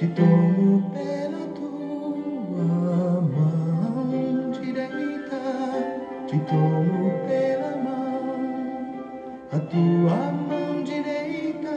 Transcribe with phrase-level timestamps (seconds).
[0.00, 5.42] te tomo pela tua mão direita,
[6.26, 8.94] te tomo pela mão,
[9.52, 11.76] a tua mão direita,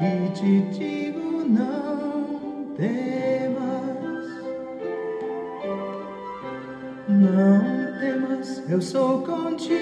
[0.00, 4.26] e te digo não temas,
[7.08, 9.76] não temas, eu sou contigo.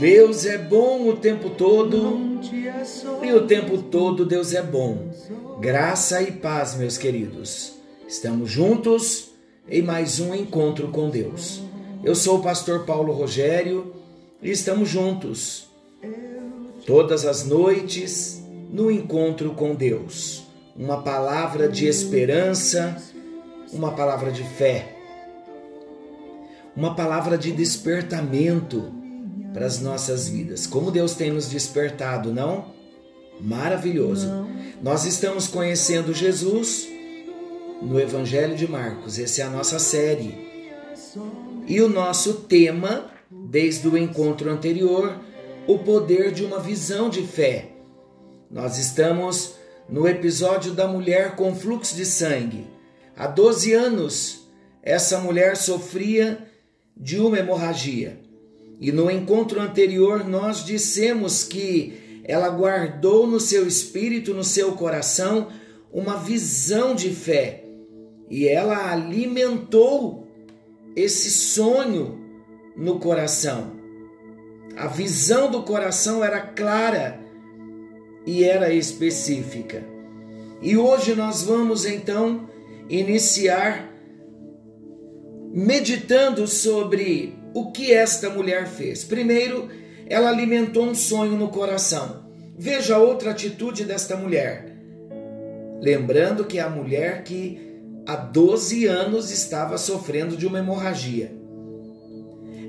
[0.00, 2.28] Deus é bom o tempo todo.
[3.22, 5.09] E o tempo todo Deus é bom.
[5.60, 7.74] Graça e paz, meus queridos.
[8.08, 9.32] Estamos juntos
[9.68, 11.60] em mais um encontro com Deus.
[12.02, 13.94] Eu sou o pastor Paulo Rogério
[14.40, 15.68] e estamos juntos
[16.86, 20.44] todas as noites no encontro com Deus.
[20.74, 22.96] Uma palavra de esperança,
[23.70, 24.96] uma palavra de fé,
[26.74, 28.90] uma palavra de despertamento
[29.52, 30.66] para as nossas vidas.
[30.66, 32.79] Como Deus tem nos despertado, não?
[33.42, 34.28] Maravilhoso.
[34.82, 36.88] Nós estamos conhecendo Jesus
[37.82, 39.18] no Evangelho de Marcos.
[39.18, 40.48] Essa é a nossa série.
[41.66, 45.18] E o nosso tema, desde o encontro anterior,
[45.66, 47.70] o poder de uma visão de fé.
[48.50, 49.54] Nós estamos
[49.88, 52.66] no episódio da mulher com fluxo de sangue.
[53.16, 54.48] Há 12 anos,
[54.82, 56.46] essa mulher sofria
[56.96, 58.20] de uma hemorragia.
[58.80, 65.48] E no encontro anterior nós dissemos que ela guardou no seu espírito, no seu coração,
[65.92, 67.64] uma visão de fé.
[68.28, 70.28] E ela alimentou
[70.94, 72.20] esse sonho
[72.76, 73.72] no coração.
[74.76, 77.20] A visão do coração era clara
[78.26, 79.84] e era específica.
[80.62, 82.48] E hoje nós vamos então
[82.88, 83.90] iniciar
[85.52, 89.02] meditando sobre o que esta mulher fez?
[89.04, 89.68] Primeiro,
[90.10, 92.24] ela alimentou um sonho no coração.
[92.58, 94.76] Veja outra atitude desta mulher.
[95.80, 101.32] Lembrando que é a mulher que há 12 anos estava sofrendo de uma hemorragia.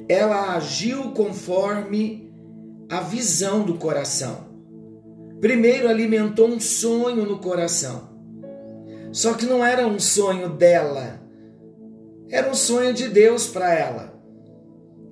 [0.08, 2.32] Ela agiu conforme
[2.88, 4.52] a visão do coração.
[5.42, 8.12] Primeiro alimentou um sonho no coração.
[9.12, 11.20] Só que não era um sonho dela,
[12.30, 14.11] era um sonho de Deus para ela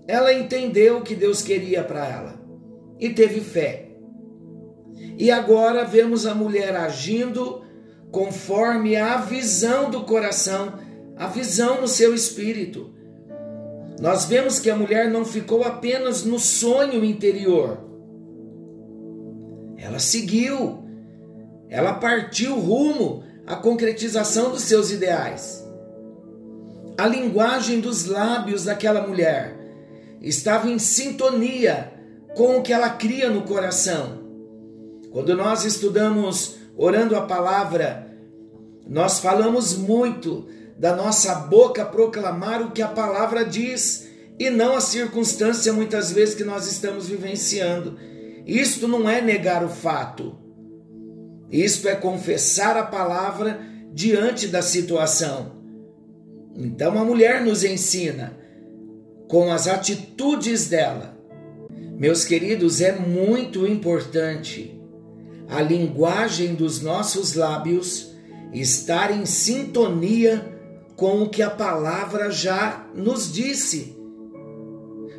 [0.09, 2.41] ela entendeu o que Deus queria para ela
[2.99, 3.91] e teve fé.
[5.19, 7.61] E agora vemos a mulher agindo
[8.11, 10.79] conforme a visão do coração,
[11.15, 12.91] a visão no seu espírito.
[14.01, 17.77] Nós vemos que a mulher não ficou apenas no sonho interior.
[19.77, 20.85] Ela seguiu,
[21.69, 25.63] ela partiu rumo à concretização dos seus ideais.
[26.97, 29.58] A linguagem dos lábios daquela mulher
[30.21, 31.93] estava em sintonia
[32.35, 34.19] com o que ela cria no coração.
[35.11, 38.07] Quando nós estudamos orando a palavra,
[38.87, 40.47] nós falamos muito
[40.77, 44.07] da nossa boca proclamar o que a palavra diz
[44.39, 47.97] e não a circunstância muitas vezes que nós estamos vivenciando.
[48.45, 50.37] Isto não é negar o fato.
[51.51, 53.59] Isto é confessar a palavra
[53.91, 55.59] diante da situação.
[56.55, 58.37] Então a mulher nos ensina
[59.29, 61.15] com as atitudes dela.
[61.95, 64.75] Meus queridos, é muito importante
[65.47, 68.11] a linguagem dos nossos lábios
[68.51, 70.57] estar em sintonia
[70.95, 73.95] com o que a palavra já nos disse.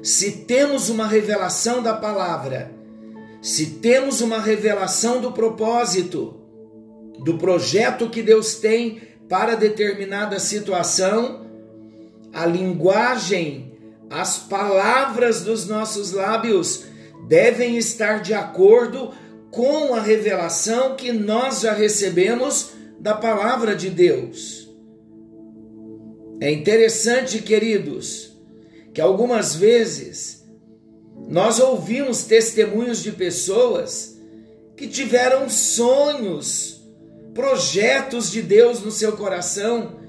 [0.02, 2.74] Se temos uma revelação da palavra,
[3.40, 6.34] se temos uma revelação do propósito,
[7.24, 11.46] do projeto que Deus tem para determinada situação,
[12.32, 13.69] a linguagem
[14.10, 16.82] as palavras dos nossos lábios
[17.28, 19.12] devem estar de acordo
[19.52, 24.68] com a revelação que nós já recebemos da palavra de Deus.
[26.40, 28.36] É interessante, queridos,
[28.92, 30.44] que algumas vezes
[31.28, 34.18] nós ouvimos testemunhos de pessoas
[34.76, 36.82] que tiveram sonhos,
[37.32, 40.00] projetos de Deus no seu coração,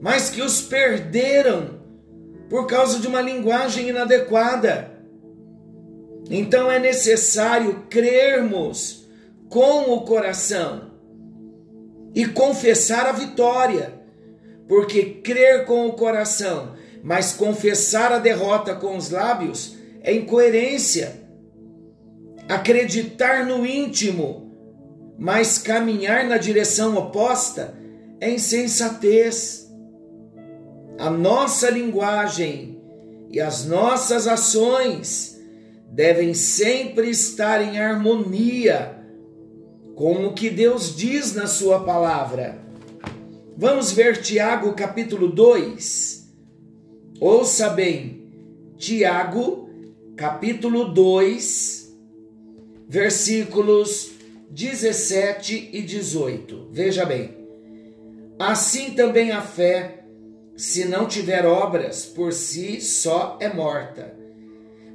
[0.00, 1.77] mas que os perderam
[2.48, 4.90] por causa de uma linguagem inadequada.
[6.30, 9.06] Então é necessário crermos
[9.48, 10.90] com o coração
[12.14, 13.94] e confessar a vitória,
[14.66, 21.26] porque crer com o coração, mas confessar a derrota com os lábios é incoerência.
[22.48, 24.52] Acreditar no íntimo,
[25.18, 27.74] mas caminhar na direção oposta
[28.20, 29.67] é insensatez
[30.98, 32.76] a nossa linguagem
[33.30, 35.38] e as nossas ações
[35.90, 38.98] devem sempre estar em harmonia
[39.94, 42.58] com o que Deus diz na Sua palavra.
[43.56, 46.28] Vamos ver Tiago capítulo 2.
[47.20, 48.30] Ouça bem,
[48.76, 49.68] Tiago
[50.16, 51.96] capítulo 2,
[52.88, 54.10] versículos
[54.50, 56.68] 17 e 18.
[56.72, 57.36] Veja bem.
[58.38, 59.97] Assim também a fé,
[60.58, 64.12] se não tiver obras, por si só é morta.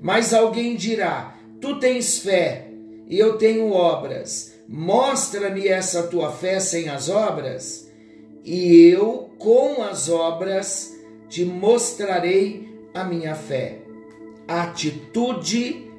[0.01, 2.67] Mas alguém dirá: Tu tens fé
[3.07, 4.53] e eu tenho obras.
[4.67, 7.89] Mostra-me essa tua fé sem as obras,
[8.43, 10.93] e eu, com as obras,
[11.29, 13.79] te mostrarei a minha fé.
[14.47, 15.89] Atitude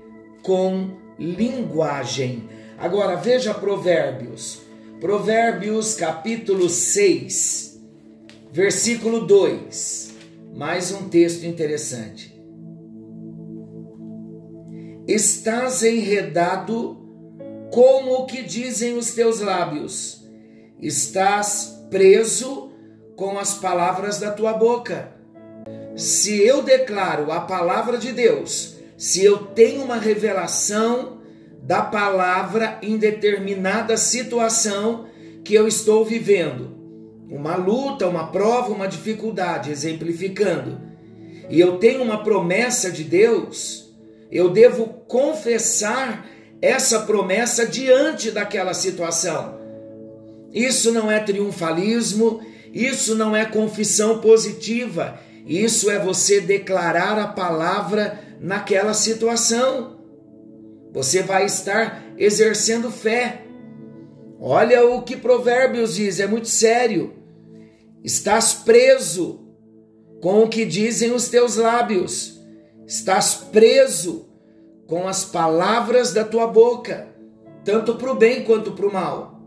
[0.42, 2.48] com linguagem.
[2.78, 4.60] Agora veja Provérbios.
[5.00, 7.73] Provérbios capítulo 6,
[8.54, 10.14] versículo 2.
[10.54, 12.40] Mais um texto interessante.
[15.08, 16.96] Estás enredado
[17.72, 20.24] com o que dizem os teus lábios,
[20.80, 22.70] estás preso
[23.16, 25.12] com as palavras da tua boca.
[25.96, 31.18] Se eu declaro a palavra de Deus, se eu tenho uma revelação
[31.60, 35.08] da palavra em determinada situação
[35.42, 36.83] que eu estou vivendo.
[37.30, 40.80] Uma luta, uma prova, uma dificuldade, exemplificando.
[41.48, 43.94] E eu tenho uma promessa de Deus,
[44.30, 46.26] eu devo confessar
[46.60, 49.58] essa promessa diante daquela situação.
[50.52, 52.40] Isso não é triunfalismo,
[52.72, 59.94] isso não é confissão positiva, isso é você declarar a palavra naquela situação
[60.94, 63.43] você vai estar exercendo fé.
[64.46, 67.14] Olha o que Provérbios diz, é muito sério.
[68.04, 69.40] Estás preso
[70.20, 72.38] com o que dizem os teus lábios,
[72.86, 74.28] estás preso
[74.86, 77.08] com as palavras da tua boca,
[77.64, 79.40] tanto para o bem quanto para o mal.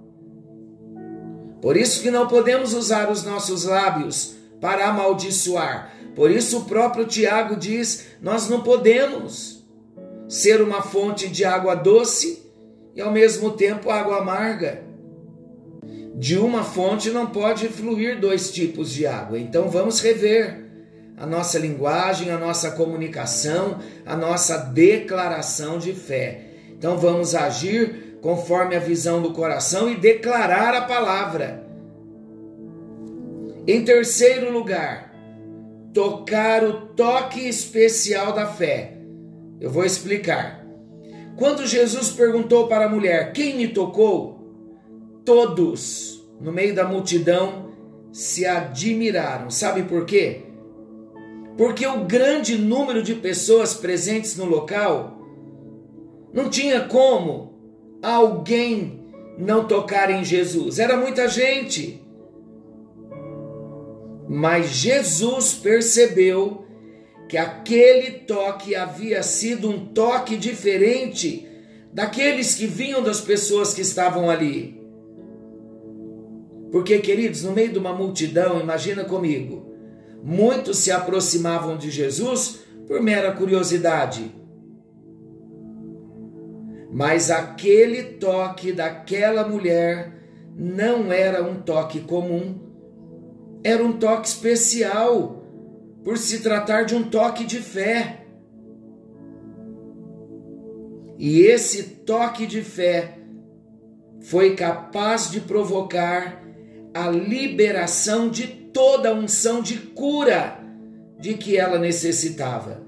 [1.62, 5.94] Por isso que não podemos usar os nossos lábios para amaldiçoar.
[6.16, 9.64] Por isso o próprio Tiago diz: nós não podemos
[10.28, 12.42] ser uma fonte de água doce
[12.96, 14.87] e ao mesmo tempo água amarga.
[16.18, 19.38] De uma fonte não pode fluir dois tipos de água.
[19.38, 20.66] Então vamos rever
[21.16, 26.42] a nossa linguagem, a nossa comunicação, a nossa declaração de fé.
[26.72, 31.64] Então vamos agir conforme a visão do coração e declarar a palavra.
[33.68, 35.14] Em terceiro lugar,
[35.94, 38.94] tocar o toque especial da fé.
[39.62, 40.66] Eu vou explicar.
[41.36, 44.37] Quando Jesus perguntou para a mulher: Quem me tocou?
[45.28, 47.74] Todos, no meio da multidão,
[48.14, 49.50] se admiraram.
[49.50, 50.44] Sabe por quê?
[51.58, 55.20] Porque o grande número de pessoas presentes no local
[56.34, 57.60] não tinha como
[58.02, 59.06] alguém
[59.38, 60.80] não tocar em Jesus.
[60.80, 62.02] Era muita gente.
[64.30, 66.66] Mas Jesus percebeu
[67.28, 71.46] que aquele toque havia sido um toque diferente
[71.92, 74.77] daqueles que vinham das pessoas que estavam ali.
[76.78, 79.74] Porque, queridos, no meio de uma multidão, imagina comigo,
[80.24, 84.32] muitos se aproximavam de Jesus por mera curiosidade.
[86.92, 90.14] Mas aquele toque daquela mulher
[90.56, 92.60] não era um toque comum,
[93.64, 95.44] era um toque especial
[96.04, 98.28] por se tratar de um toque de fé.
[101.18, 103.18] E esse toque de fé
[104.22, 106.46] foi capaz de provocar
[106.98, 110.60] a liberação de toda a unção de cura
[111.20, 112.82] de que ela necessitava.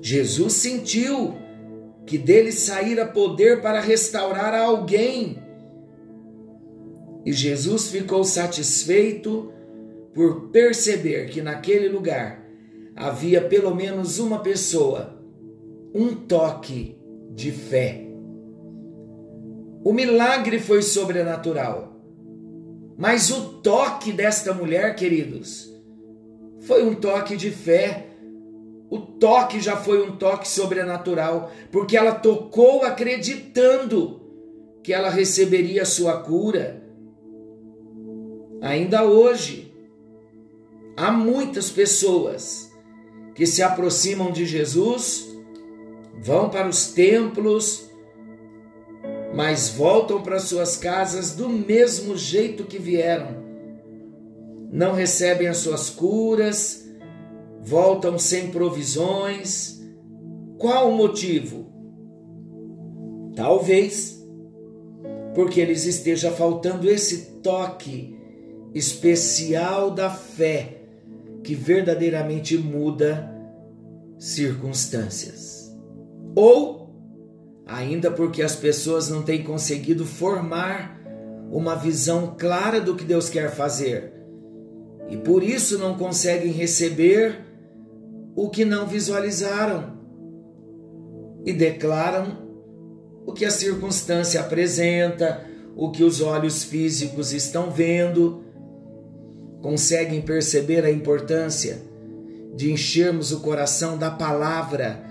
[0.00, 1.34] Jesus sentiu
[2.04, 5.38] que dele saíra poder para restaurar a alguém.
[7.24, 9.52] E Jesus ficou satisfeito
[10.12, 12.44] por perceber que naquele lugar
[12.96, 15.18] havia pelo menos uma pessoa,
[15.94, 16.98] um toque
[17.30, 18.04] de fé.
[19.84, 21.93] O milagre foi sobrenatural,
[22.96, 25.70] mas o toque desta mulher, queridos,
[26.60, 28.06] foi um toque de fé.
[28.90, 34.20] O toque já foi um toque sobrenatural, porque ela tocou acreditando
[34.82, 36.82] que ela receberia a sua cura.
[38.60, 39.64] Ainda hoje,
[40.96, 42.72] Há muitas pessoas
[43.34, 45.28] que se aproximam de Jesus,
[46.22, 47.90] vão para os templos,
[49.34, 53.42] mas voltam para suas casas do mesmo jeito que vieram.
[54.70, 56.84] Não recebem as suas curas,
[57.60, 59.82] voltam sem provisões.
[60.56, 61.66] Qual o motivo?
[63.34, 64.22] Talvez
[65.34, 68.16] porque lhes esteja faltando esse toque
[68.72, 70.82] especial da fé
[71.42, 73.30] que verdadeiramente muda
[74.16, 75.76] circunstâncias.
[76.36, 76.83] Ou
[77.66, 81.00] ainda porque as pessoas não têm conseguido formar
[81.50, 84.14] uma visão clara do que Deus quer fazer
[85.08, 87.44] e por isso não conseguem receber
[88.34, 89.94] o que não visualizaram
[91.44, 92.38] e declaram
[93.26, 95.44] o que a circunstância apresenta,
[95.76, 98.42] o que os olhos físicos estão vendo.
[99.60, 101.82] Conseguem perceber a importância
[102.54, 105.02] de enchermos o coração da palavra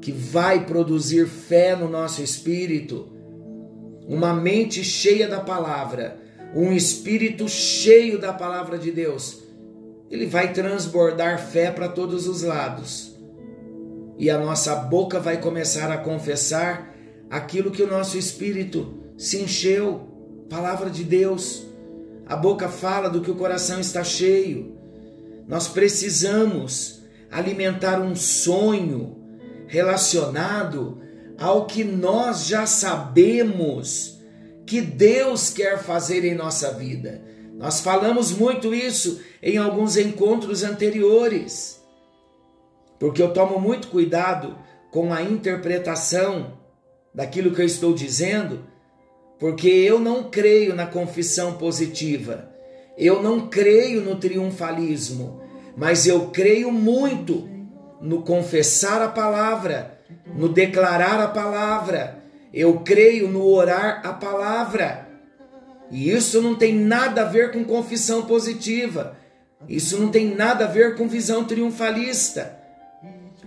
[0.00, 3.08] que vai produzir fé no nosso espírito,
[4.06, 6.18] uma mente cheia da palavra,
[6.54, 9.42] um espírito cheio da palavra de Deus.
[10.10, 13.16] Ele vai transbordar fé para todos os lados.
[14.18, 16.94] E a nossa boca vai começar a confessar
[17.30, 20.08] aquilo que o nosso espírito se encheu
[20.48, 21.64] palavra de Deus.
[22.26, 24.76] A boca fala do que o coração está cheio.
[25.46, 29.19] Nós precisamos alimentar um sonho
[29.70, 31.00] relacionado
[31.38, 34.18] ao que nós já sabemos
[34.66, 37.22] que Deus quer fazer em nossa vida.
[37.54, 41.80] Nós falamos muito isso em alguns encontros anteriores,
[42.98, 44.58] porque eu tomo muito cuidado
[44.90, 46.58] com a interpretação
[47.14, 48.64] daquilo que eu estou dizendo,
[49.38, 52.50] porque eu não creio na confissão positiva,
[52.98, 55.40] eu não creio no triunfalismo,
[55.76, 57.48] mas eu creio muito
[58.00, 62.18] no confessar a palavra, no declarar a palavra,
[62.52, 65.08] eu creio no orar a palavra.
[65.90, 69.16] E isso não tem nada a ver com confissão positiva.
[69.68, 72.58] Isso não tem nada a ver com visão triunfalista.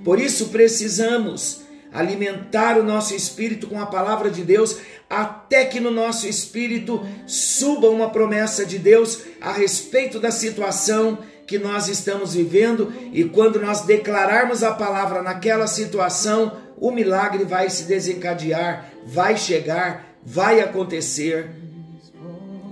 [0.03, 4.77] Por isso precisamos alimentar o nosso espírito com a palavra de Deus,
[5.09, 11.57] até que no nosso espírito suba uma promessa de Deus a respeito da situação que
[11.57, 17.83] nós estamos vivendo, e quando nós declararmos a palavra naquela situação, o milagre vai se
[17.83, 21.49] desencadear, vai chegar, vai acontecer.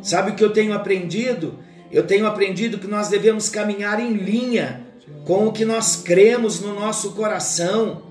[0.02, 1.60] Sabe o que eu tenho aprendido?
[1.92, 4.86] Eu tenho aprendido que nós devemos caminhar em linha
[5.26, 8.04] com o que nós cremos no nosso coração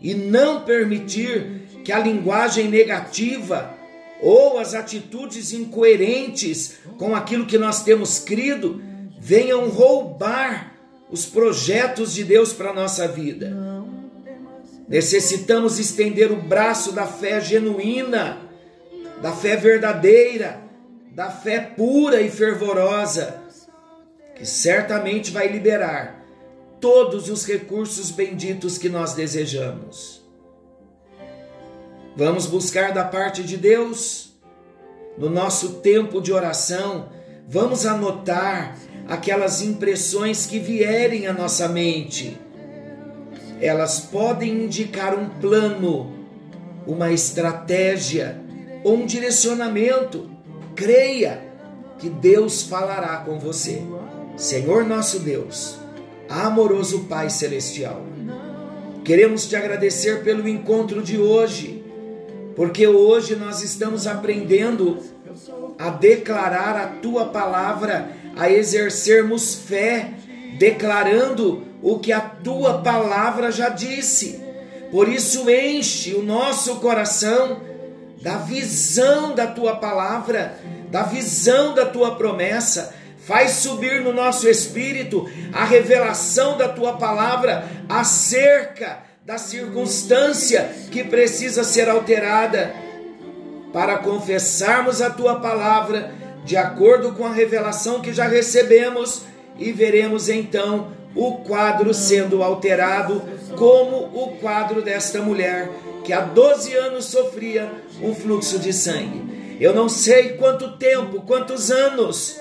[0.00, 3.74] e não permitir que a linguagem negativa
[4.22, 8.82] ou as atitudes incoerentes com aquilo que nós temos crido
[9.20, 10.74] venham roubar
[11.10, 13.54] os projetos de Deus para a nossa vida.
[14.88, 18.38] Necessitamos estender o braço da fé genuína,
[19.20, 20.58] da fé verdadeira,
[21.12, 23.42] da fé pura e fervorosa,
[24.34, 26.24] que certamente vai liberar
[26.80, 30.24] todos os recursos benditos que nós desejamos.
[32.16, 34.32] Vamos buscar da parte de Deus,
[35.18, 37.10] no nosso tempo de oração,
[37.46, 38.76] vamos anotar
[39.10, 42.40] aquelas impressões que vierem à nossa mente.
[43.60, 46.12] Elas podem indicar um plano,
[46.86, 48.40] uma estratégia
[48.84, 50.30] ou um direcionamento.
[50.76, 51.42] Creia
[51.98, 53.82] que Deus falará com você.
[54.36, 55.76] Senhor nosso Deus,
[56.28, 58.02] amoroso Pai Celestial.
[59.04, 61.84] Queremos te agradecer pelo encontro de hoje,
[62.54, 64.98] porque hoje nós estamos aprendendo
[65.76, 70.10] a declarar a tua palavra, a exercermos fé,
[70.58, 74.40] declarando o que a tua palavra já disse.
[74.90, 77.60] Por isso, enche o nosso coração
[78.20, 80.58] da visão da tua palavra,
[80.90, 82.94] da visão da tua promessa
[83.30, 91.62] Faz subir no nosso espírito a revelação da tua palavra acerca da circunstância que precisa
[91.62, 92.74] ser alterada
[93.72, 96.12] para confessarmos a tua palavra
[96.44, 99.22] de acordo com a revelação que já recebemos
[99.58, 103.22] e veremos então o quadro sendo alterado,
[103.56, 105.68] como o quadro desta mulher
[106.04, 107.70] que há 12 anos sofria
[108.02, 109.58] um fluxo de sangue.
[109.60, 112.40] Eu não sei quanto tempo, quantos anos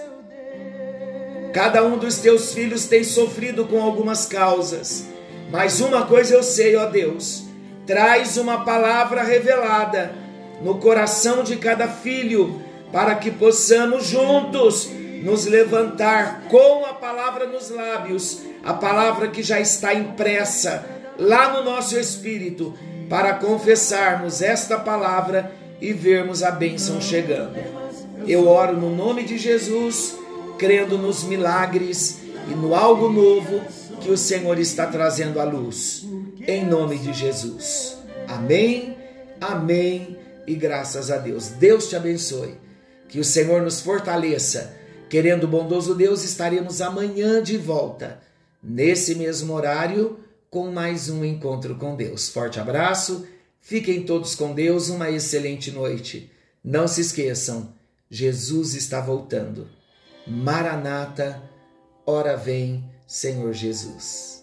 [1.53, 5.06] Cada um dos teus filhos tem sofrido com algumas causas,
[5.51, 7.44] mas uma coisa eu sei, ó Deus:
[7.88, 10.13] traz uma palavra revelada
[10.62, 14.89] no coração de cada filho, para que possamos juntos
[15.24, 20.86] nos levantar com a palavra nos lábios, a palavra que já está impressa
[21.17, 22.74] lá no nosso espírito,
[23.10, 27.58] para confessarmos esta palavra e vermos a bênção chegando.
[28.27, 30.15] Eu oro no nome de Jesus
[30.58, 32.19] crendo nos milagres
[32.50, 33.62] e no algo novo
[34.01, 36.05] que o Senhor está trazendo à luz.
[36.48, 37.98] Em nome de Jesus.
[38.27, 38.96] Amém,
[39.41, 41.48] amém e graças a Deus.
[41.48, 42.69] Deus te abençoe.
[43.10, 44.74] Que o Senhor nos fortaleça.
[45.10, 48.22] Querendo o bondoso Deus, estaremos amanhã de volta,
[48.62, 52.30] nesse mesmo horário, com mais um encontro com Deus.
[52.30, 53.28] Forte abraço,
[53.60, 56.32] fiquem todos com Deus, uma excelente noite.
[56.63, 57.74] Não se esqueçam,
[58.10, 59.68] Jesus está voltando.
[60.28, 61.42] Maranata,
[62.06, 64.38] ora vem, Senhor Jesus.